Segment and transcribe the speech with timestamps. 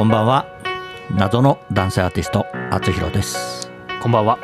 [0.00, 0.46] こんばんは。
[1.14, 3.70] 謎の男性アーティストあつひろです。
[4.00, 4.38] こんばんは。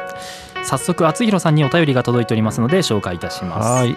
[0.62, 3.66] 早速厚弘さんにお便りが届いておりますので紹介いたします。
[3.66, 3.96] はい。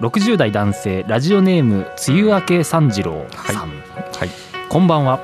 [0.00, 4.30] 60代男性ラジオネーム梅雨明け三次郎さん、はい。
[4.68, 5.20] こんばんは。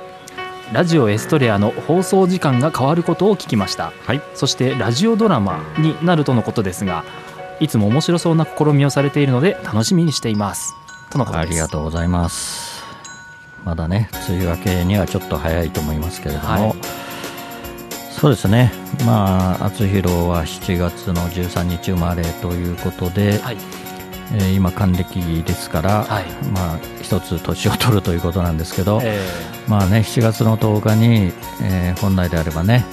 [0.73, 3.93] ラジオエストレアの放送時間が変わることを聞きました。
[4.05, 4.23] はい。
[4.35, 7.03] そしてラジオドラマになるとのことですが
[7.59, 10.77] いつも面白そうな試みをされているので楽しみにしています。
[11.11, 11.49] とのことです。
[11.49, 12.66] ありがとうございます
[13.67, 16.75] まだね梅雨明けにはちょっと早いと思いますけれども、はい。
[18.13, 18.73] そうですね。
[19.05, 23.57] まあ厚弘は7月の13日生まれということで、はい。
[24.33, 26.25] えー今還暦ですから、はい。
[26.53, 29.21] まあ一つ年を取るということなんですけど、え
[29.67, 32.85] まあね7月の10日に、えー本来であればね、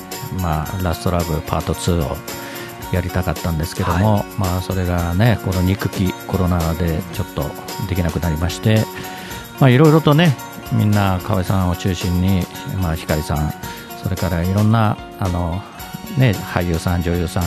[0.42, 2.18] まあ、ラストラブパート2を
[2.92, 7.44] やりたかったんですけども、まあそれがねこの憎きコロナでちょっと
[7.88, 8.84] できなくなりまして
[9.60, 10.36] まあいろいろとね
[10.72, 12.42] みんな河合さんを中心に、
[12.82, 13.54] まあ、光さん
[14.02, 15.62] それからいろんなあの、
[16.18, 17.44] ね、俳優さん女優さん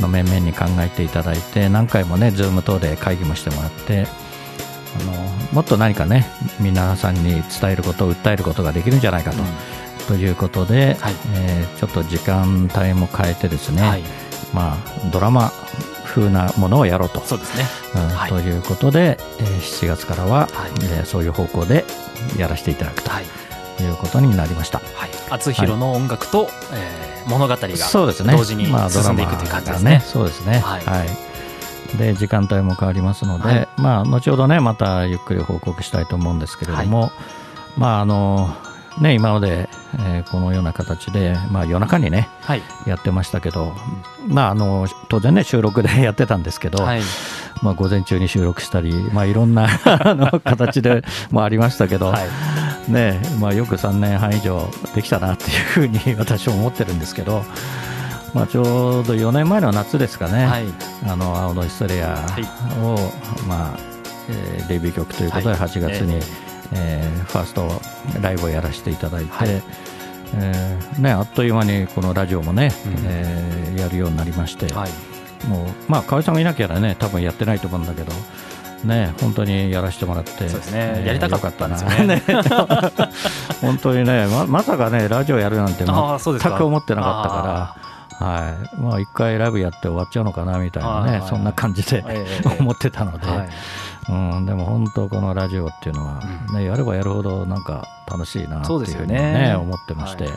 [0.00, 4.06] の面々に考えていただいて何回もね Zoom 等で会議もしてもらって
[5.00, 5.12] あの
[5.52, 6.26] もっと何かね
[6.58, 9.46] 皆さんに伝えること訴えることができるんじゃないかと,、うん。
[10.08, 11.14] ということで、はい。
[11.34, 14.02] えーちょっと時間帯も変えてですね、はい。
[14.52, 14.76] まあ、
[15.10, 15.50] ドラマ
[16.10, 17.64] 風なものをやろうと,、そうですね。
[17.94, 18.30] うんはい。
[18.30, 20.48] ということで、えー7月からは、はい。
[20.82, 21.84] えーそういう方向で
[22.36, 23.24] やらせていただくとはい。
[23.82, 24.78] いうことになりました。
[24.94, 25.10] はい。
[25.30, 28.34] 厚弘の音楽と、えー物語がそうですね。
[28.34, 30.02] 同時に進んでいくという感じですがね。
[30.04, 30.58] そうですね。
[30.60, 31.96] はい。
[31.98, 33.68] で時間帯も変わりますので、はい。
[33.76, 37.12] まあ後ほどねまたゆっくり報告したいと思うんですけれども、
[37.76, 38.54] まああの
[39.00, 42.62] ね今まで、えーこのような形で、まあ、夜中にねはい。
[42.86, 43.74] やってましたけど、
[44.28, 47.02] まああの当然ね収録で やってたんですけど、はい。
[47.62, 52.92] まあ、午前中に収録したり、まあ、いろんな あの形でもありましたけど、はい。
[52.92, 57.44] ねまあ、よく3年半以上できたなっていうふうに 私は思ってるんですけど、
[58.34, 58.62] まあ、ちょ
[59.00, 60.64] うど4年前の夏ですかね、はい。
[61.06, 62.14] あの青のヒストレア
[62.82, 63.12] を、
[63.46, 63.78] まあ
[64.28, 65.58] えーデビュー曲ということではい。
[65.58, 66.20] 8月に、え
[66.72, 67.68] えーファースト
[68.20, 69.48] ライブをやらせていただいて、はい。
[70.36, 72.94] えーね、あっという間にこのラジオもね、うん。
[73.06, 74.90] えーやるようになりまして、はい。
[75.48, 78.12] もうまあ河合さんがいなきゃね多分やってないと思うんだけど。
[78.84, 80.92] ね、本当にやらせてもらって、そうですね。
[80.96, 82.22] えーやりたかったんですよね。
[82.26, 83.10] よかったな。
[83.60, 87.89] 本当にねままさかねラジオやるなんて全く思ってなかったから
[88.20, 91.28] はい、まあ一回ライブやって終わっちゃうのかなみたいなね、はい。
[91.28, 93.48] そんな感じで、ええ 思ってたので、はい。
[94.10, 96.54] うん、でも本当このラジオっていうのは、うん。
[96.54, 99.54] ねやればやるほどなんか楽しいなっていうふうにねね。
[99.54, 100.32] 思ってまして、はい。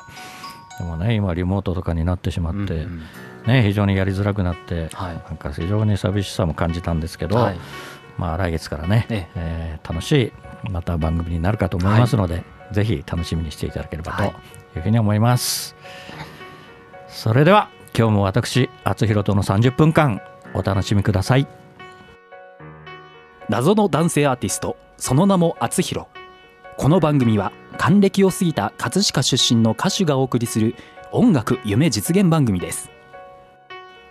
[0.80, 3.02] でもね今リモートとかになってしまって、うんうん
[3.46, 5.16] ね非常にやりづらくなって、はい。
[5.28, 7.60] なんか非常に寂しさも感じたんですけど、はい。
[8.18, 9.80] まあ来月からね、ええ。
[9.84, 14.34] ー楽しいまた番組になるかと思いますので、ぜひ楽しみにしていただければとはい。
[14.78, 15.76] いうふうに思います。
[17.14, 20.20] それでは今日も私厚弘との30分間
[20.56, 21.48] お楽しみください。
[23.50, 26.08] 謎の男性アーティストその名も厚弘
[26.78, 30.76] この番組は還暦を過ぎた葛飾出身の歌手がお送りする
[31.12, 32.90] 音楽夢実現番組です。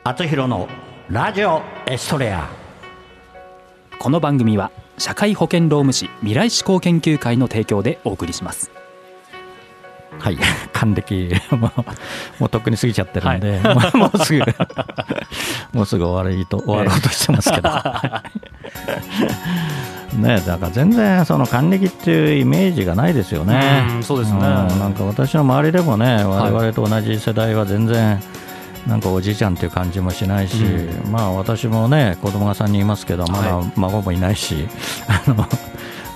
[0.04, 0.68] 厚弘の
[1.08, 2.48] ラジオエストレア。
[3.98, 8.70] この番組は社会保険労務士未来志向研究会の提供でお送りします
[10.18, 10.38] はい。
[10.72, 11.34] 還暦。
[11.50, 11.80] もう
[12.38, 14.40] もうとっくに過ぎちゃってるんで、もうもうすぐ
[15.72, 17.70] もうすぐ終わりと終わろうとしてますけど、
[20.18, 23.84] ねだから全然その還暦っていうイメージがないですよね。
[23.96, 24.38] うんそうですね。
[24.38, 28.20] んなんか私の周りでもね我々と同じ世代は全然
[28.86, 34.68] なんかおじいちゃんっていう感じもしないし、うまあ私もね子供が3人いますけどまだは孫もいないし、
[35.08, 35.46] あの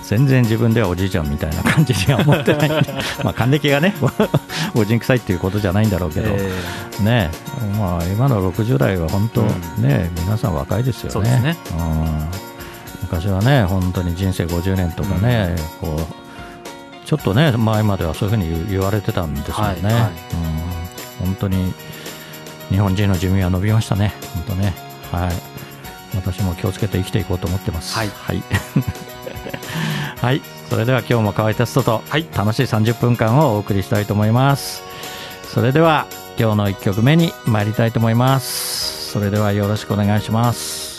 [0.07, 2.69] 全然自分ではおじいちゃんみたいな感じには思ってない
[3.23, 3.93] まあ還暦がね
[4.73, 6.49] おじんくさいっていうことじゃないんだろうけど、え
[7.03, 7.29] ね。
[7.77, 9.83] まあ今の60代は本当、うん。
[9.83, 11.29] ね皆さん若いですよね。
[11.41, 11.57] ね。
[11.77, 12.29] うん、
[13.01, 20.11] 昔はね本当に人生50年とかね、こうちょっとね前まではそういうふうに言言われてたんですよね、はいはい。
[21.21, 21.73] うん、本当に
[22.69, 24.13] 日本人の寿命は伸びましたね。
[24.33, 24.73] 本当ね。
[25.11, 25.31] はい。
[26.15, 27.93] 私も気をつけて生きていこうと思ってます。
[27.93, 28.09] はい。
[28.09, 28.41] はい、
[30.21, 30.41] はい。
[30.69, 32.27] それでは今日も河合テストとはい。
[32.35, 34.83] 楽しい30分間をお送りしたいと思います。
[35.43, 36.07] それでは
[36.39, 38.97] 今日の1曲目に参りたいと思います。
[39.07, 40.96] それではよろしくお願いします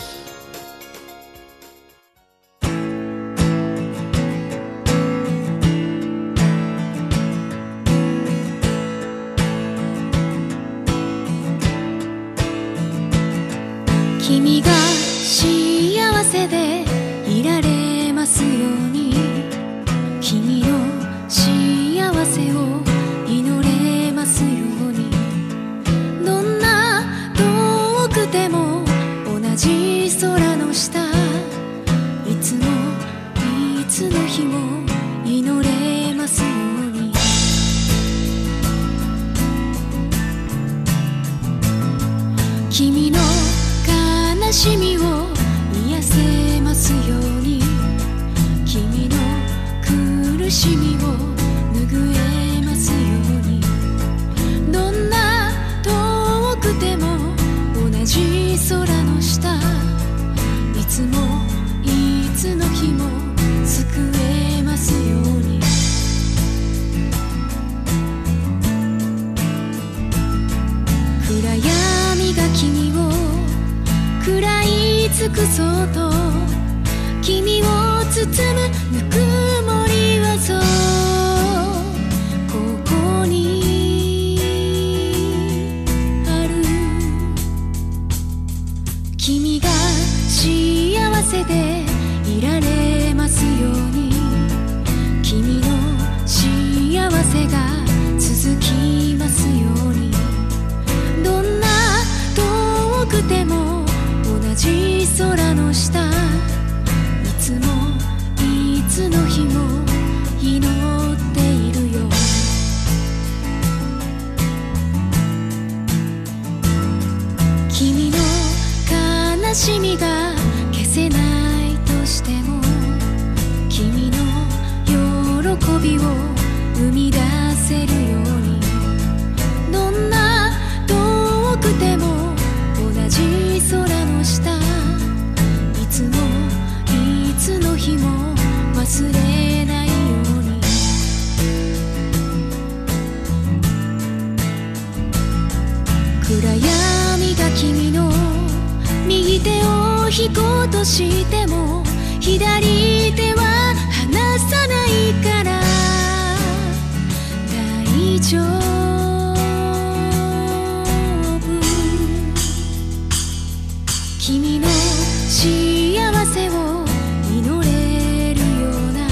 [164.41, 166.85] 君の幸せを
[167.29, 169.05] 祈れるような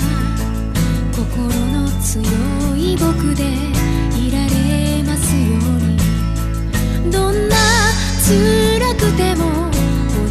[1.11, 2.23] 心の強
[2.77, 3.43] い僕で
[4.17, 7.11] いられますように。
[7.11, 7.57] どんな
[8.25, 9.69] 辛くても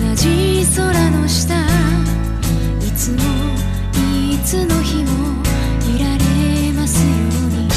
[0.09, 1.55] 同じ空の下
[2.81, 3.19] いつも
[4.33, 5.11] いつの日も
[5.95, 7.15] いられますよう
[7.53, 7.69] に。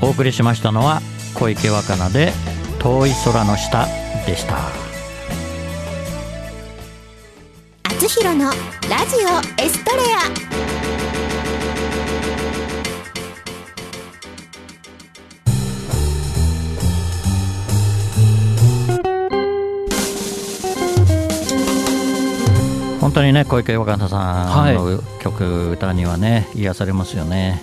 [0.00, 1.02] お送りしましたのは
[1.34, 2.32] 小池若菜で
[2.78, 4.01] 遠い空の下。
[4.26, 4.56] でした。
[7.84, 8.52] あつひろのラ
[9.06, 10.52] ジオエストレア。
[23.00, 24.74] 本当にね小池若菜さはい。
[24.74, 27.62] んの曲、歌にはね癒されますよね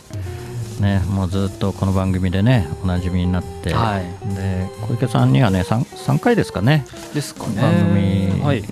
[0.80, 4.36] ねもうずっとこの番組でねおなじみになって、はい。
[4.36, 7.62] で小池さんにはね 3, 3回ですかねですかね。
[7.62, 8.64] 番組はい。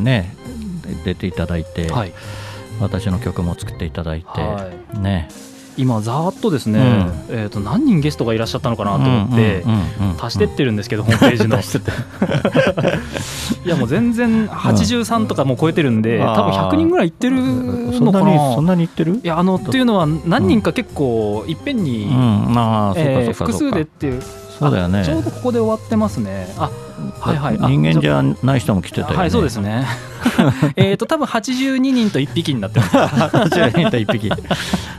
[0.00, 0.34] ね
[0.82, 2.12] で出ていただいて、はい。
[2.80, 5.28] 私の曲も作っていただいて、はね
[5.76, 6.78] 今ざーっとですね、
[7.28, 11.58] うえー、と何人ゲストがいらっしゃったのかなと思って、うんうんうんうん足してってるんですけど、ホームページの。
[13.66, 18.54] いやもう全然83とかもう超えてるんで、あー多分100人ぐらいいってるそんのかな。
[18.54, 19.20] そんなに言ってる？
[19.22, 22.54] いやあのっていうのは何人か結構いっぺんに、うん。
[22.54, 24.22] まあそうかえー複数でっていう
[24.58, 25.00] そうだよね。
[25.00, 26.46] あちょうどここで終わってますね。
[26.56, 26.70] あ
[27.20, 27.58] はいはい。
[27.60, 29.16] あ人間じゃない人も来てたよね。
[29.16, 29.86] はいそうですね。
[30.76, 32.96] えっと多分82人と1匹になってます。
[32.96, 34.30] 80人と一匹。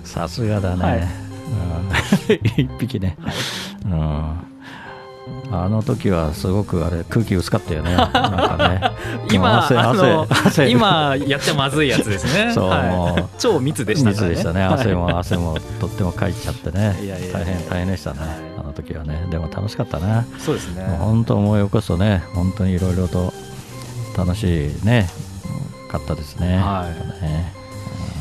[0.04, 1.00] さすがだね、はい。
[1.00, 1.06] うん。
[2.64, 3.18] 一匹ね、
[3.86, 4.55] うん
[5.52, 7.96] あの時はすごくあれ空気薄かったよね。
[7.96, 8.92] なんかね。
[9.32, 12.52] 今汗今やっちゃまずいやつですね。
[12.54, 13.26] そうはい。
[13.38, 14.12] 超密でしたね。
[14.12, 14.62] 密でしたね。
[14.62, 14.74] はい。
[14.74, 16.98] 汗も汗もとってもかいちゃってね。
[17.02, 18.20] いやいやいや大変大変でしたね。
[18.20, 19.28] はいあの時はね。
[19.30, 20.84] でも楽しかったなそうですね。
[21.00, 23.34] 本当思い起こすとね本当にいろいろと
[24.18, 25.10] 楽しいね
[25.90, 26.58] かったですね。
[26.58, 26.88] は
[27.22, 27.24] い。
[27.24, 27.54] ね。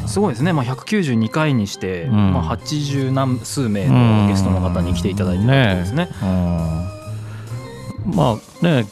[0.06, 2.32] すごいですね、まあ、192回にして、うん。
[2.34, 6.08] まあ、80何数名のゲストの方に来ていただいてるということですね。
[6.22, 7.03] うん
[8.04, 8.86] まあね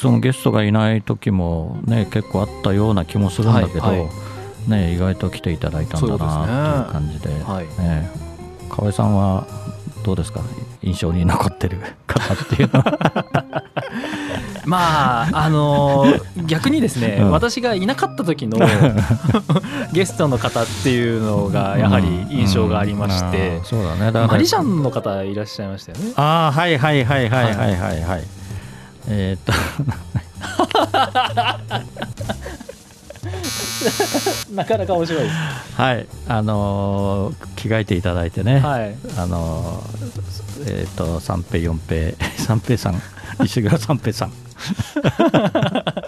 [0.00, 4.08] そのゲストがいない時もね結構あったような気もするんだけど、はいは
[4.68, 7.66] ね意外と来ていただいたんだなっていう感じではい。
[7.82, 8.10] ね
[8.70, 9.46] 河合さんは
[10.04, 10.40] どうですか？
[10.82, 13.64] 印象に残ってる方っていうのは。
[14.64, 17.30] まああのー逆にですね、うん。
[17.30, 18.58] 私がいなかった時の
[19.92, 23.64] ゲストの方っていうのがやはり印象がありまして、うん。
[23.64, 24.10] そうだね。
[24.26, 26.12] マリジャンの方いらっしゃいましたよね。
[26.16, 28.24] ああはいはいはいはいはいはいはい、
[29.08, 29.52] えーっと。
[34.54, 35.34] なかなか面白いです。
[35.80, 36.06] はい。
[36.28, 38.94] あのー着替えていただいてね、はい。
[39.16, 42.12] あのーえっ、と三平四平。
[42.38, 43.00] 三平さん。
[43.44, 44.32] 石倉三平さん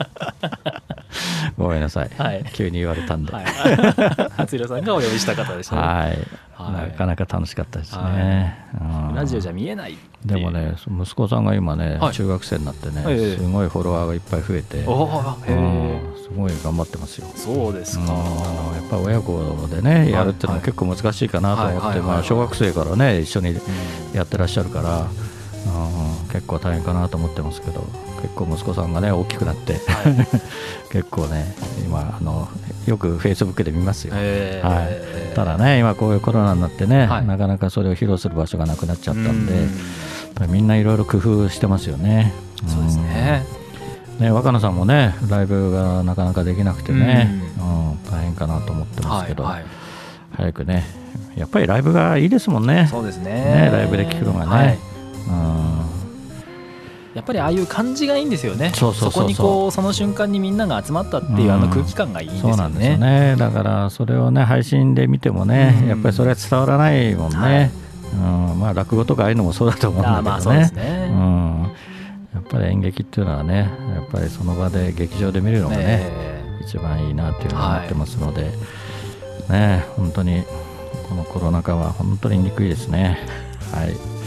[1.61, 2.45] ごめんなさい、はい。
[2.55, 3.45] 急に言われたんで、はい。
[4.37, 5.93] 初弘さんがお呼びした方でしたね、はい。
[6.55, 6.91] はい。
[6.91, 9.11] なかなか楽しかったですね、はい。
[9.11, 9.15] うん。
[9.15, 12.13] ラジオじゃ見えないでもね息子さんが今ね、はい。
[12.15, 13.37] 中学生になってね、ええ。
[13.37, 14.81] すごいフォロワーがいっぱい増えて、え。
[14.81, 17.27] んすごい頑張ってますよ。
[17.37, 18.05] そうですか。
[18.05, 23.55] うんやっぱり親子でねやるっていうのも結構難しいかなと思ってまあ小学生からね一緒に
[24.15, 25.31] やってらっしゃるから、うん
[26.33, 27.85] 結構大変かなと思ってますけど
[28.23, 29.81] 結構息子さんがね大きくなって、
[30.91, 32.49] 結構ね今あの
[32.87, 34.87] よくフェイスブックで見ますよ、へはい。
[34.91, 37.27] えただね今こういうコロナになってね、はい。
[37.27, 39.61] なかなかそれを披露する場所がなくなっちゃったんで、うん。
[39.61, 39.69] やっ
[40.35, 42.33] ぱりみんないろいろ工夫してますよね。
[42.67, 43.45] そうですね。
[44.19, 44.25] うん。
[44.27, 49.65] ね若菜さんもねライブがなかなかできなくてね、うん大変かなと思ってますけど、はいはい。
[50.37, 50.85] 早くね
[51.37, 52.87] やっぱりライブがいいですもんね。
[52.91, 53.33] そうですね。
[53.33, 54.51] ねライブで聴くのがね。
[54.51, 54.79] はい。
[55.29, 55.70] うん
[57.15, 58.73] やっぱりああいう感じがいいんですよね。
[58.75, 61.51] そこにこうその瞬間にみんなが集まったっていううん。
[61.53, 63.31] あの空気感がいいんですよそうなんですよね。
[63.33, 65.89] ねだからそれをね配信で見てもね、うん。
[65.89, 67.71] やっぱりそれは伝わらないもんね、はい。
[68.15, 68.61] うん。
[68.61, 70.31] まあ落語とかああいうのもそうだと思うんだけどね。
[70.31, 71.09] ああまあそうですね。
[71.11, 71.73] うん、
[72.35, 76.41] やっぱり演劇っていうのはねやっぱりその場で劇場で見るのがね、え。
[76.63, 78.53] 一番いいなっていうのを思ってますので、
[79.49, 80.45] ね本当に
[81.09, 83.19] このコロナ禍は本当に憎いですね。
[83.73, 84.20] はい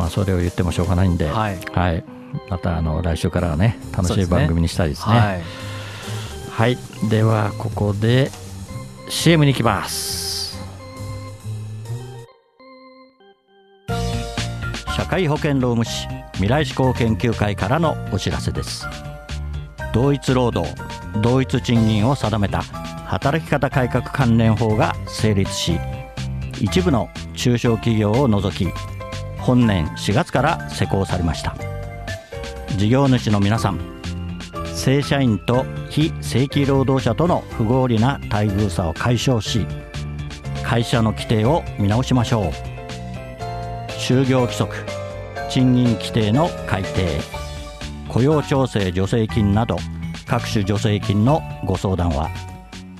[0.00, 2.02] まあそれを言ってもしょうがないんで、えはい。
[2.48, 5.14] またあの来週からはね楽しい番組にしたいですね。
[5.14, 5.42] はい。
[6.50, 6.78] はい。
[7.10, 8.30] ではここで
[9.10, 10.58] CM に行きます。
[14.96, 18.86] 社会保険労務士未来志向研究会からのお知らせです。
[19.92, 20.66] 同一労働
[21.20, 25.78] 同一賃金を定めた働き方改革関連法が成立し
[26.58, 28.72] 一部の中小企業を除き
[29.40, 31.56] 本年4月から施行されました。
[32.76, 33.80] 事業主の皆さん
[34.74, 39.66] 正社員と非正規労働者との不合理な待遇差を解消し
[40.64, 42.52] 会社の規定を見直しましょう。
[43.90, 44.74] 就業規則
[45.50, 47.20] 賃金規定の改定
[48.08, 49.76] 雇用調整助成金など
[50.26, 52.30] 各種助成金のご相談は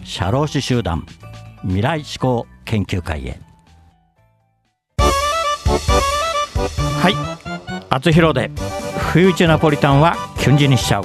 [0.05, 1.07] 社労士集団
[1.63, 3.41] 未来志向研究会へ。
[6.79, 7.15] はい。
[7.89, 8.51] 厚弘で
[9.13, 11.05] 冬一ナポリタンはキュンジにしちゃう。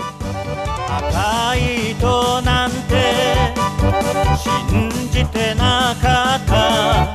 [0.87, 3.55] 赤い糸なんて
[4.37, 7.13] 信じてなかった。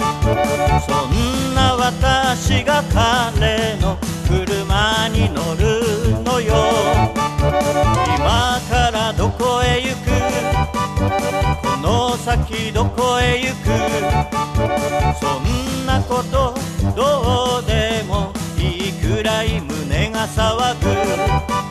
[0.81, 6.55] そんな私が彼の車に乗るのよ。
[8.17, 10.11] 今からどこへ行く？
[11.63, 14.30] この先どこへ行く？
[20.21, 21.70] が騒ぐ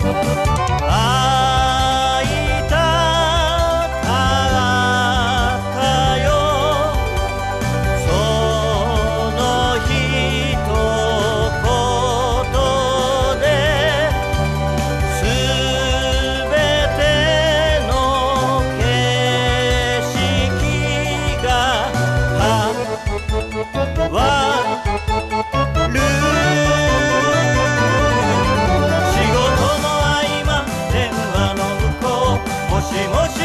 [33.05, 33.38] うも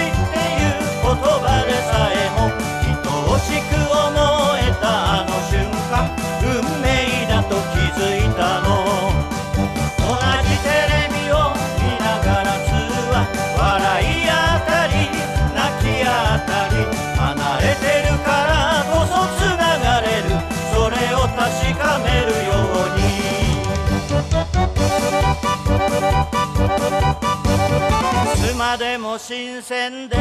[29.19, 30.17] 新鮮で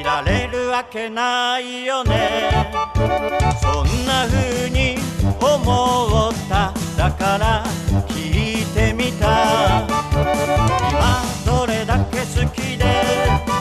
[0.00, 2.50] いられるわけないよね。
[3.62, 4.96] そんな風に
[5.40, 6.72] 思った。
[6.96, 7.64] だから
[8.08, 9.86] 聞いてみた。
[10.90, 12.84] 今どれだけ好きで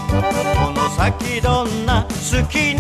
[0.10, 2.10] この先どんな好
[2.50, 2.76] きな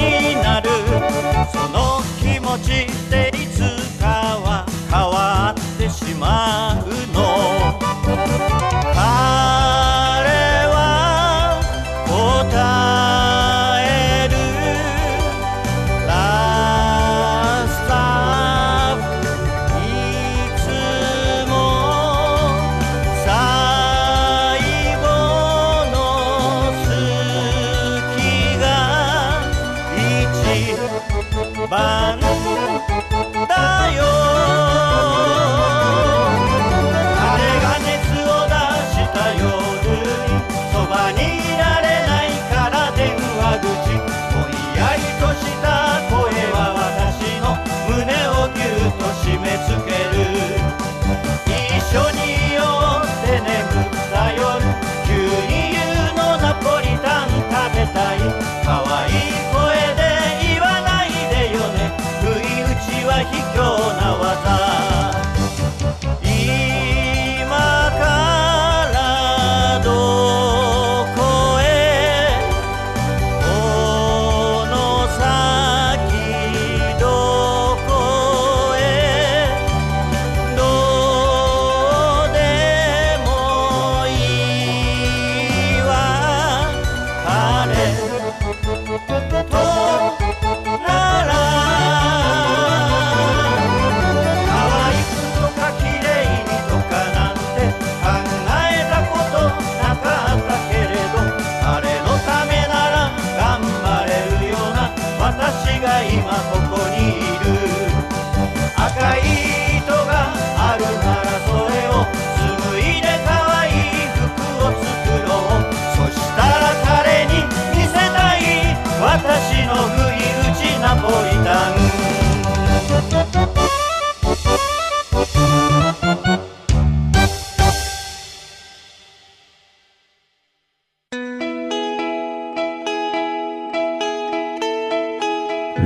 [119.67, 121.75] の不意打ちナポリタン。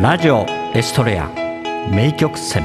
[0.01, 1.27] ラジオエストレア
[1.91, 2.63] 名曲選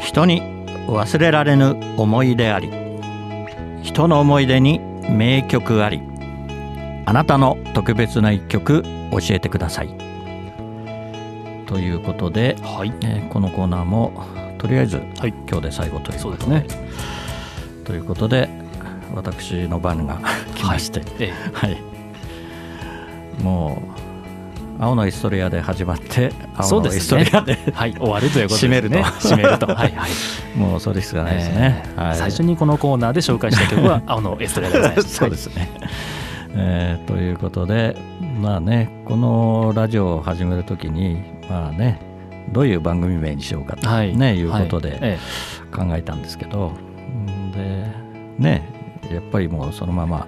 [0.00, 0.42] 人に
[0.88, 2.70] 忘れられぬ思い出あり。
[3.82, 6.15] 人の思い出に名曲あり。
[7.06, 9.88] あなたの特別な一曲教えてください。
[11.66, 12.92] ということで、はい。
[13.02, 14.24] えーこのコーナーも
[14.58, 15.34] とりあえず、はい。
[15.48, 16.46] 今日で最後ということで。
[16.50, 16.66] ね。
[17.84, 18.48] ということで
[19.14, 20.18] 私の番が
[20.56, 21.78] 来まして、えはい、
[23.40, 23.80] も
[24.80, 28.98] う青のイストリアで始まって青のイストリアでえ はい終わるということで締めると。
[28.98, 29.66] 締めると。
[29.66, 30.10] はいはい。
[30.58, 35.14] もうそれしかないですね、はい、えー最初にこのコーナーで紹介した曲は青のエストレアでございます。
[35.14, 35.70] そうですね、
[36.56, 37.96] えーということで
[38.40, 42.00] まあねこのラジオを始めるときにまあね
[42.52, 44.16] どういう番組名にしようかと、はい。
[44.16, 44.98] ねいうことではい。
[45.02, 45.18] え
[45.74, 47.92] 考えたんですけど、んで
[48.38, 48.62] ね
[49.10, 50.26] やっぱりもうそのまま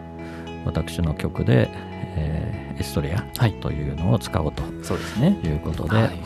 [0.65, 1.71] 私の曲で、
[2.17, 3.55] えーエストリアはい。
[3.55, 5.31] というのを使おうとえそうですね。
[5.43, 6.19] いうことで、はい。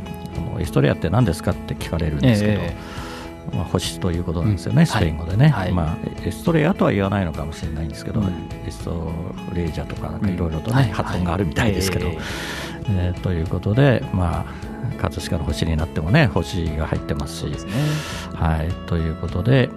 [0.61, 2.77] エストリアって何ですかって聞かれるんですけど、え
[3.53, 4.87] まあ、星ということなんですよね、うん。
[4.87, 5.73] スペイン語でね、はい。
[5.73, 8.27] まあ、エストレアとは言わないのかもしれないんですけど、うん。
[8.67, 9.13] エスト
[9.53, 10.91] レージャとかいろいろとね、はい。
[10.91, 12.19] 発音があるみたいですけど、え
[12.89, 17.55] えーということで、まあ、葛飾の星になってもね星が入ってますし。
[17.55, 17.73] すね。
[18.35, 19.71] はい、ということで、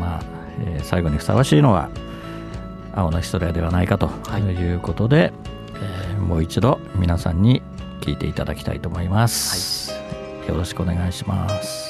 [0.00, 0.22] まあ
[0.66, 1.88] えー最後にふさわしいのは
[2.94, 4.42] 青のヒストレアではないかとはい。
[4.42, 5.32] いうことで、
[5.76, 7.62] えーもう一度皆さんに
[8.00, 9.92] 聞いていただきたいと思います、
[10.48, 11.87] よろしくお願いします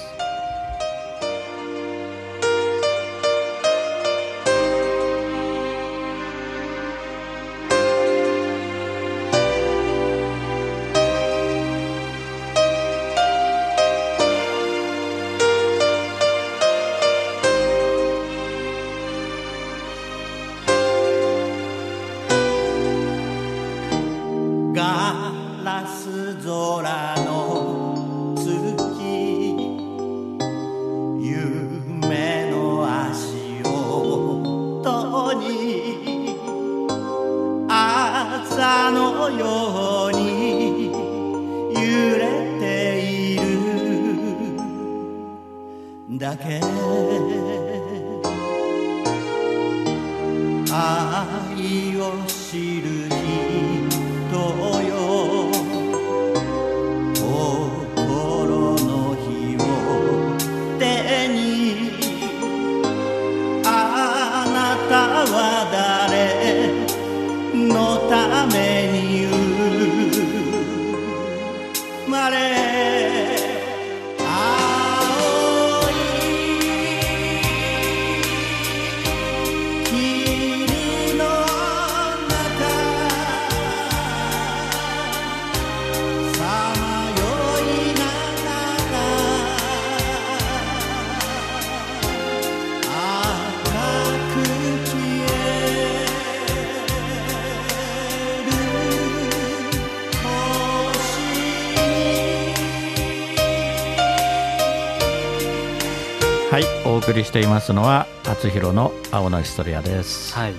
[107.29, 110.35] していますのは厚弘の青のヒストリアです。
[110.35, 110.55] はい。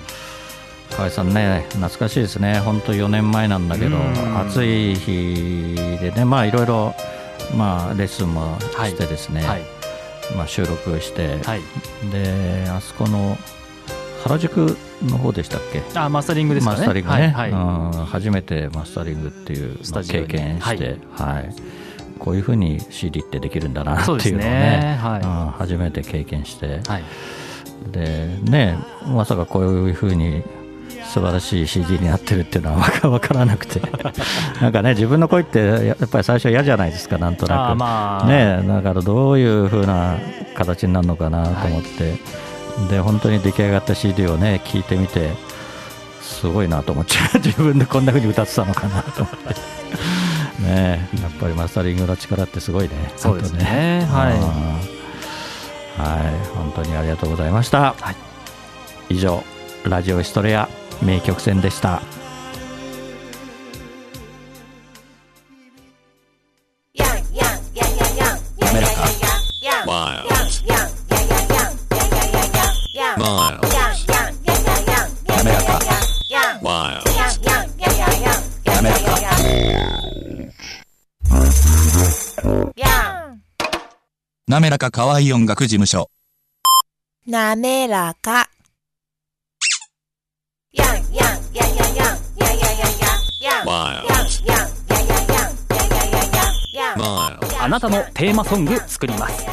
[0.92, 2.60] 河合さんね懐かしいですね。
[2.60, 4.38] 本当4年前なんだけどうん。
[4.38, 6.94] 暑い日でねまあいろいろ
[7.56, 9.62] まあレッスンもしてですね、はい。
[10.36, 11.60] まあ、収録して、はい。
[12.12, 13.36] であそこの
[14.22, 15.82] 原宿の方でしたっけ？
[15.98, 16.78] あマスタリングですかね。
[16.78, 17.50] マスタリングね、はいはい。
[17.50, 17.56] う
[18.02, 21.52] ん初めてマスタリングっていう経験して、はい
[22.20, 24.98] こういうふうに CD ってできるんだなっていうのをねね。
[25.00, 25.20] はい。
[25.20, 27.02] うん初めて経験して、はい。
[27.90, 30.42] でねまさかこういうふうに
[31.04, 33.80] 素晴らしい CD になってるっていうのは 分からなくて。
[34.60, 38.26] なんかね自分の声ってやっぱり最初嫌じゃないですかなんとなあくまあ。
[38.28, 40.16] ねだからどういう風な
[40.54, 42.14] 形になるのかなと思って、
[42.90, 45.30] で本当に出来上がった CD をね聞いてみて
[46.20, 49.54] すごいなと思っちゃう自分でこんな風に歌ってたのかなと思って
[50.60, 51.08] ね。
[51.20, 53.12] やっぱりマスタリングの力ってすごいね。
[53.16, 54.06] そうですね。
[54.10, 54.32] 本当はい。
[55.98, 56.46] はい。
[56.54, 57.94] 本当にありがとうございました、
[59.08, 59.42] 以上
[59.84, 60.68] ラジオヒストレア
[61.02, 62.02] 名曲戦でした
[84.50, 86.10] 滑らか可愛い音楽事務所。
[87.24, 88.50] なめらか。
[93.64, 94.34] Miles
[96.96, 99.46] Miles あなたのテーマソング作ります。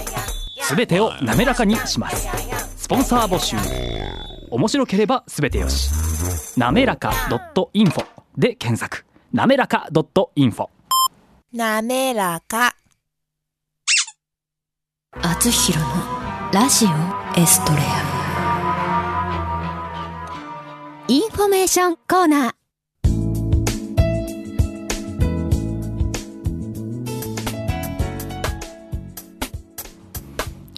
[0.64, 2.28] すべてを滑らかにします。
[2.76, 3.56] スポンサー募集。
[4.50, 5.92] 面白ければすべてよし。
[6.60, 7.12] なめらか
[7.76, 8.04] .info
[8.36, 9.06] で検索。
[9.32, 10.70] なめらか .info
[11.54, 12.76] なめらか。
[15.24, 15.88] あつひろの
[16.54, 16.90] ラジオ
[17.40, 17.84] エストレア。
[21.08, 22.54] インフォメーションコーナー。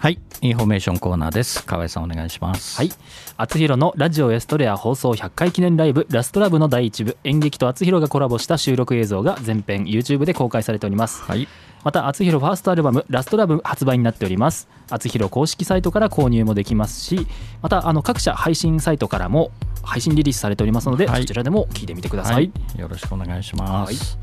[0.02, 1.66] はいインフォメーションコーナーです。
[1.66, 2.78] 河合さんお願いします。
[2.78, 2.92] はい。
[3.36, 7.18] あつひろのラジオエストレア放送100回記念ライブラストラブの第一部。
[7.24, 11.22] 演劇とあつひろがコラボした収録映像が全編 YouTube で公開されております。
[11.24, 11.48] はい
[11.84, 14.68] またあつひろファーストアルバムラストラブ発売になっております。
[14.90, 17.28] あつひろ公式サイトから購入もできますし
[17.62, 19.52] またあの各社配信サイトからも
[19.84, 21.22] 配信リリースされておりますので、はい。
[21.22, 24.18] そちらでも聞いてみてください、はい、よろしくお願いします。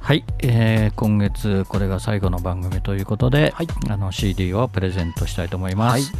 [0.00, 3.68] はい、えー今月これが最後の番組ということで、はい。
[3.88, 6.12] あの CD をプレゼントしたいと思います。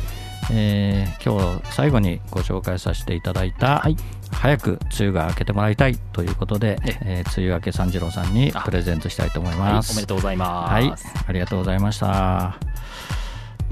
[0.51, 3.97] はいえー今日最後にご紹介させていただいた、はい。
[4.33, 7.25] 早く梅雨が明けてもらいたいということで、ええ。
[7.27, 9.93] ー梅雨明け三次郎さんにあプレゼントしたいと思いはいます。
[9.93, 12.59] おめでとうございます、はい、ありがとうございました。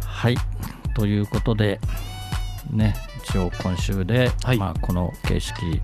[0.05, 0.37] はい、
[0.95, 1.81] ということで、
[2.71, 4.59] ね、一応今週で、はい。
[4.59, 5.81] まあ、この形式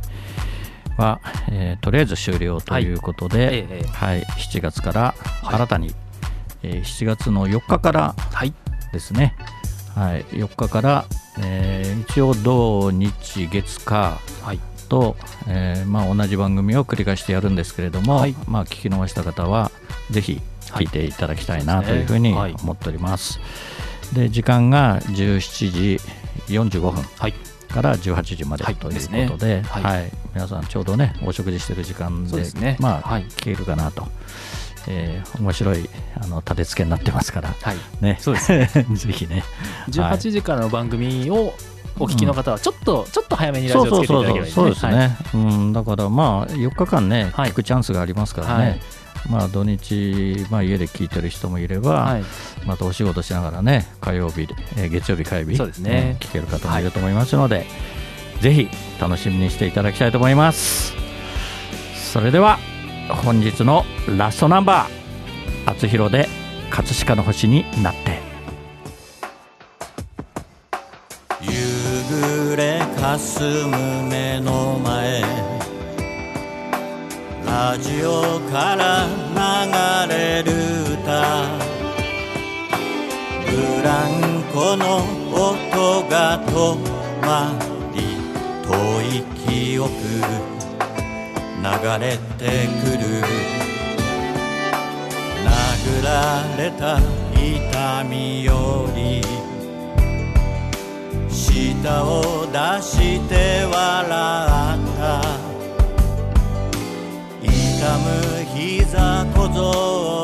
[0.96, 5.00] は、えーとりあえず終了ということで、えはい、7月から
[5.42, 5.94] はい新たに、
[6.62, 8.52] えー7月の4日からはい。
[8.92, 9.34] ですね、
[9.94, 11.04] はい、4日から、
[11.40, 14.60] えー一応土日月火はい。
[14.88, 15.16] と、
[15.48, 18.34] えーまあ、同じ番組を繰り返してやるんですけれども、はい。
[18.46, 19.70] まあ、聞き逃した方は
[20.10, 22.54] ぜひ聞いていただきたいなはいというふうにはい。
[22.62, 23.40] 思っております。
[24.12, 26.00] で時間が17時
[26.54, 27.34] 45分はい。
[27.72, 28.76] から18時まではい。
[28.76, 30.08] ということで,、ははい。
[30.08, 32.76] い皆さんちょうどねお食事してる時間でね。
[32.80, 33.24] まあ、はい。
[33.24, 34.06] 聞けるかなと、
[34.88, 35.88] えー面白い
[36.20, 37.76] あの立て付けになってますから、はい。
[38.00, 38.52] ね、そうです
[39.06, 39.44] ぜひね。
[39.90, 41.54] 18時からの番組を
[41.98, 45.52] お聞きの方はちょっと、ちょっと早めにラジオつけていただければいいそうそうそうですね、はい。
[45.52, 47.50] うん、だからまあ4日間ね、はい。
[47.50, 48.80] 聞くチャンスがありますからね、はい。
[49.30, 52.24] まあ土日、まあ、家で聞いてる人もいれば、はい。
[52.66, 56.16] またお仕事しながらね火曜日、えー月曜日火曜日そうですね。
[56.20, 57.66] 聞ける方もいると思いますので、
[58.40, 58.68] ぜひ
[59.00, 60.94] 楽しみにしていただきたいと思います。
[62.12, 62.58] それでは
[63.08, 63.84] 本日の
[64.16, 64.88] ラストナンバー
[65.70, 66.28] 「あつひろで
[66.70, 68.22] 葛飾の星になって」
[71.40, 75.22] 夕暮れかすむ目の前
[77.46, 79.06] ラジオから
[80.06, 80.52] 流れる
[80.94, 81.46] 歌。
[83.46, 86.76] ブランコの音が止
[87.24, 87.56] ま
[87.94, 88.02] り
[88.64, 88.72] 遠
[89.18, 90.53] い記憶。
[91.64, 93.24] 流れてくる
[95.42, 96.98] 殴られた
[97.32, 99.22] 痛みより
[101.30, 105.22] 舌を出して笑った
[107.40, 107.48] 痛
[107.98, 108.04] む
[108.54, 109.62] 膝小僧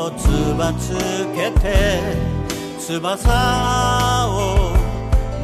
[0.05, 0.93] をつばつ
[1.33, 1.65] けて
[2.79, 4.75] 翼を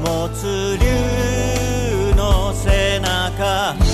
[0.04, 3.87] 没流の背中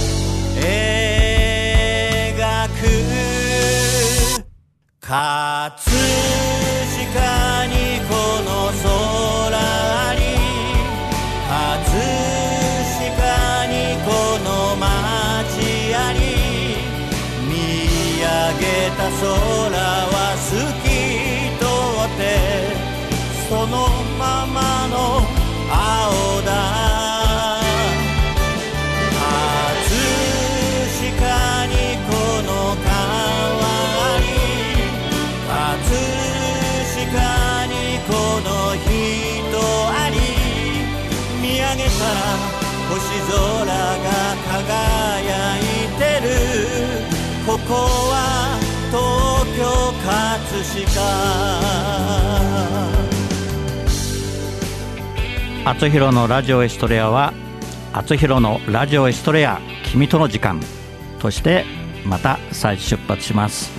[5.14, 7.06] 葛飾
[7.68, 8.50] にこの
[8.82, 10.22] 空あり
[11.48, 12.02] 葛
[12.98, 13.22] 飾
[13.68, 14.10] にこ
[14.44, 16.18] の街あり
[17.48, 17.54] 見
[18.18, 18.26] 上
[18.58, 19.30] げた空
[20.10, 20.90] は透き
[21.60, 21.64] 通
[22.10, 22.22] って
[23.48, 23.74] その
[24.18, 25.23] ままの
[42.90, 43.00] 星
[43.32, 44.10] 空が
[44.64, 45.62] 輝い
[45.98, 46.30] てる。
[47.46, 47.74] ここ
[48.10, 48.16] は
[48.92, 48.98] 東
[49.58, 49.62] 京
[50.04, 51.02] 葛飾。
[55.66, 57.34] 厚弘のラジオエストレアは
[57.94, 60.60] 厚弘のラジオエストレア君との時間
[61.20, 61.64] として
[62.06, 63.72] また再出発します、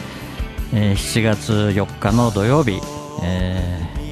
[0.72, 2.80] えー7月4日の土曜日、
[3.22, 4.04] えー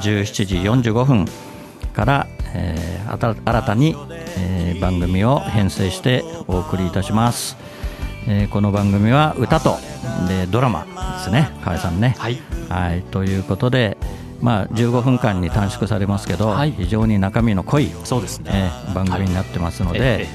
[0.00, 0.56] 17時
[0.90, 1.26] 45分
[1.92, 3.96] から、えー新たに、
[4.38, 7.56] えー番組を編成してお送りいたします、
[8.28, 9.76] えーこの番組は歌と
[10.28, 11.50] でドラマですね。
[11.64, 12.14] 河合さんね。
[12.18, 12.38] はい。
[12.68, 13.96] はい、ということで、
[14.40, 16.72] まあ、15分間に短縮されますけど、はい。
[16.72, 18.50] 非常に中身の濃い、そうですね、
[18.86, 20.26] えー番組になってますので、え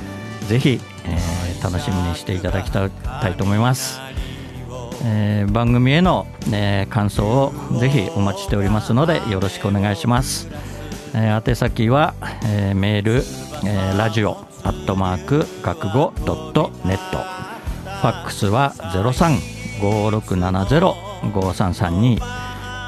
[0.48, 2.92] ぜひ、えー楽しみにしていただきたい
[3.38, 4.02] と思います、
[5.06, 10.50] えー番組への、えー感想をぜひお待ちしておりますのでよろしくお願いします、
[11.16, 12.14] えー宛先は、
[12.46, 13.24] えーメール、
[13.66, 17.18] えーラジオアットマーク学語ドットネット。
[17.18, 18.74] ファックスは
[19.82, 22.20] 0356705332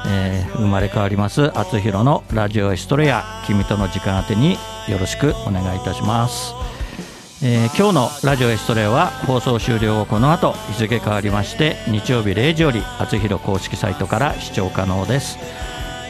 [0.08, 4.52] えー生まれ変わります厚弘のラジオエストレア君との時間宛てに
[4.88, 6.52] よろしくお願いいたします、
[7.42, 15.38] えー今日のラジオエストレアは放送終了後この後日付変わりまして日曜日0時より厚弘公式サイトから視聴可能です。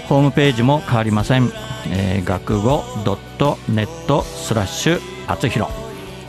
[0.09, 1.51] ホームページも変わりません、
[1.91, 5.71] えー学語 .net スラッシュ厚弘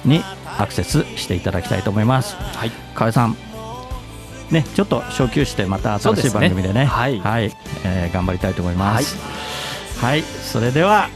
[0.04, 0.22] に
[0.58, 2.36] アクセスしていただきたいと思います。
[2.36, 2.72] はい。
[2.96, 3.36] 河合さん。
[4.50, 6.86] ね、ちょっと昇級してまた新しい番組でね。
[6.86, 7.22] はい。
[7.84, 9.18] えー頑張りたいと思います。
[10.02, 11.10] はい、それでは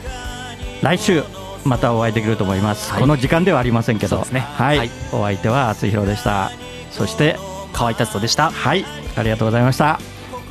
[0.82, 1.24] 来週
[1.63, 3.02] またお会いできると思います、はい。
[3.02, 4.26] この時間ではありませんけど。
[4.32, 4.39] ね。
[4.39, 4.91] はい、はい。
[5.12, 6.52] お相手は厚弘でした。
[6.91, 7.38] そして
[7.74, 8.52] 河合達人でした。
[8.52, 8.86] はい。
[9.15, 10.00] ありがとうございました。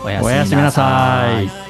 [0.03, 1.70] おおやすみなさい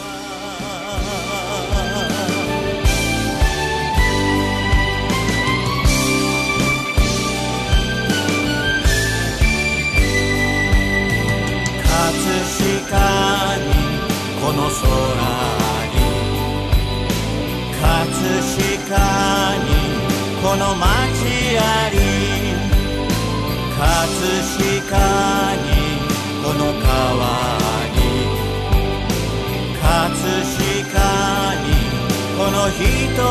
[32.81, 33.30] 人